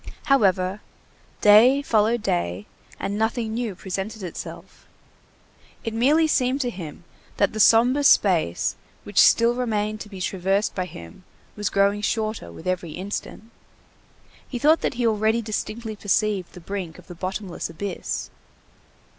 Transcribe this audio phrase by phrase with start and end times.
[0.25, 0.81] However,
[1.41, 2.65] day followed day,
[2.99, 4.87] and nothing new presented itself.
[5.83, 7.03] It merely seemed to him,
[7.37, 11.23] that the sombre space which still remained to be traversed by him
[11.55, 13.51] was growing shorter with every instant.
[14.49, 18.31] He thought that he already distinctly perceived the brink of the bottomless abyss.